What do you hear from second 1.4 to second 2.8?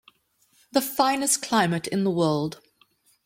climate in the world!